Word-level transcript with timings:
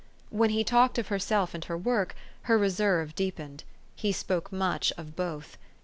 When 0.31 0.49
he 0.49 0.63
talked 0.63 0.97
of 0.97 1.09
herself 1.09 1.53
and 1.53 1.63
her 1.65 1.77
work, 1.77 2.15
her 2.49 2.57
re 2.57 2.71
serve 2.71 3.13
deepened. 3.13 3.63
He 3.95 4.11
spoke 4.11 4.51
much 4.51 4.91
of 4.97 5.15
both. 5.15 5.59